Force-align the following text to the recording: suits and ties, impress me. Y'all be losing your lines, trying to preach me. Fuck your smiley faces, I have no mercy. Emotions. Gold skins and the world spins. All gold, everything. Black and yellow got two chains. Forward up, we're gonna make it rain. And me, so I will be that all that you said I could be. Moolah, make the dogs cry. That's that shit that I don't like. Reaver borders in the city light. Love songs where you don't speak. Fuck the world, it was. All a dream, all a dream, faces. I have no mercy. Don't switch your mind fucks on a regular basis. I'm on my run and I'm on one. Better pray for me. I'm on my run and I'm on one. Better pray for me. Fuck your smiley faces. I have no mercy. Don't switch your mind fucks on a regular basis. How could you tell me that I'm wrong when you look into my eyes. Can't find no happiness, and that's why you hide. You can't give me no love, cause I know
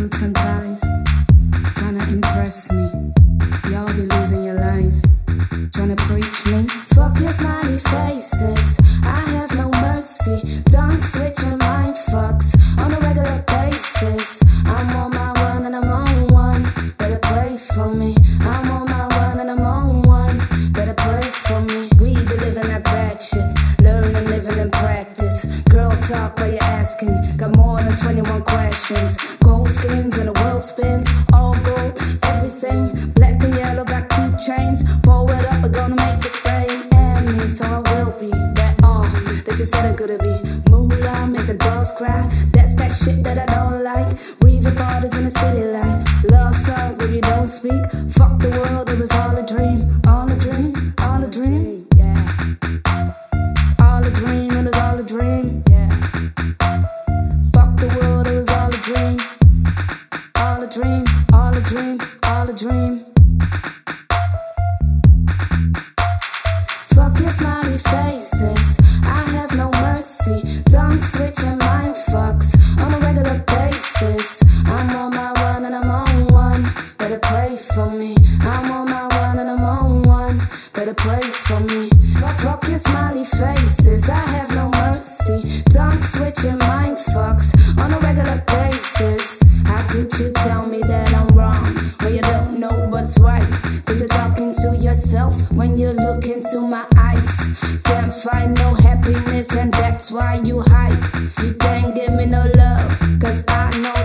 suits 0.00 0.22
and 0.22 0.34
ties, 0.34 0.82
impress 2.08 2.72
me. 2.72 2.88
Y'all 3.70 3.92
be 3.92 4.06
losing 4.06 4.44
your 4.44 4.54
lines, 4.54 5.04
trying 5.74 5.94
to 5.94 5.96
preach 6.08 6.46
me. 6.46 6.64
Fuck 6.94 7.20
your 7.20 7.32
smiley 7.32 7.76
faces, 7.76 8.78
I 9.04 9.20
have 9.34 9.54
no 9.54 9.70
mercy. 9.82 10.62
Emotions. 28.90 29.36
Gold 29.38 29.70
skins 29.70 30.16
and 30.18 30.28
the 30.28 30.42
world 30.42 30.64
spins. 30.64 31.08
All 31.32 31.54
gold, 31.62 31.98
everything. 32.24 33.10
Black 33.12 33.42
and 33.42 33.54
yellow 33.54 33.84
got 33.84 34.08
two 34.10 34.30
chains. 34.38 34.82
Forward 35.04 35.44
up, 35.46 35.62
we're 35.62 35.70
gonna 35.70 35.96
make 35.96 36.24
it 36.24 36.44
rain. 36.44 36.88
And 36.92 37.38
me, 37.38 37.46
so 37.46 37.64
I 37.64 37.78
will 37.90 38.12
be 38.18 38.30
that 38.30 38.74
all 38.82 39.04
that 39.44 39.56
you 39.58 39.64
said 39.64 39.86
I 39.86 39.94
could 39.94 40.18
be. 40.20 40.34
Moolah, 40.70 41.26
make 41.26 41.46
the 41.46 41.56
dogs 41.58 41.92
cry. 41.92 42.22
That's 42.52 42.74
that 42.76 42.92
shit 42.92 43.22
that 43.24 43.38
I 43.38 43.46
don't 43.54 43.82
like. 43.82 44.08
Reaver 44.42 44.72
borders 44.72 45.16
in 45.16 45.24
the 45.24 45.30
city 45.30 45.64
light. 45.64 46.04
Love 46.30 46.54
songs 46.54 46.98
where 46.98 47.10
you 47.10 47.22
don't 47.22 47.48
speak. 47.48 47.82
Fuck 48.16 48.38
the 48.38 48.50
world, 48.50 48.88
it 48.90 48.98
was. 48.98 49.10
All 49.12 49.36
a 49.36 49.44
dream, 49.44 50.00
all 50.06 50.30
a 50.30 50.36
dream, 50.36 50.72
faces. 67.80 68.78
I 69.02 69.22
have 69.36 69.56
no 69.56 69.70
mercy. 69.82 70.62
Don't 70.64 71.02
switch 71.02 71.42
your 71.42 71.56
mind 71.56 71.94
fucks 71.94 72.54
on 72.80 72.94
a 72.94 72.98
regular 72.98 73.38
basis. 73.40 74.42
I'm 74.66 74.90
on 74.96 75.10
my 75.14 75.32
run 75.42 75.64
and 75.64 75.74
I'm 75.74 75.90
on 75.90 76.26
one. 76.28 76.62
Better 76.98 77.18
pray 77.18 77.56
for 77.56 77.90
me. 77.90 78.14
I'm 78.40 78.70
on 78.70 78.90
my 78.90 79.08
run 79.08 79.38
and 79.38 79.50
I'm 79.50 79.64
on 79.64 80.02
one. 80.02 80.38
Better 80.72 80.94
pray 80.94 81.22
for 81.22 81.60
me. 81.60 81.88
Fuck 82.38 82.68
your 82.68 82.78
smiley 82.78 83.24
faces. 83.24 84.08
I 84.08 84.24
have 84.36 84.54
no 84.54 84.70
mercy. 84.82 85.62
Don't 85.72 86.02
switch 86.02 86.44
your 86.44 86.56
mind 86.56 86.96
fucks 86.96 87.48
on 87.78 87.92
a 87.92 87.98
regular 87.98 88.42
basis. 88.46 89.42
How 89.64 89.86
could 89.88 90.12
you 90.18 90.32
tell 90.32 90.66
me 90.66 90.80
that 90.80 91.14
I'm 91.14 91.28
wrong 91.36 91.89
when 95.54 95.76
you 95.76 95.90
look 95.90 96.26
into 96.26 96.60
my 96.60 96.84
eyes. 96.96 97.80
Can't 97.84 98.12
find 98.12 98.54
no 98.56 98.74
happiness, 98.74 99.54
and 99.56 99.72
that's 99.72 100.10
why 100.10 100.40
you 100.44 100.62
hide. 100.66 100.98
You 101.42 101.54
can't 101.54 101.94
give 101.94 102.12
me 102.14 102.26
no 102.26 102.44
love, 102.56 103.20
cause 103.20 103.44
I 103.48 103.70
know 103.82 103.99